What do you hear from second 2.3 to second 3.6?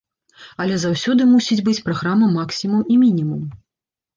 максімум і мінімум.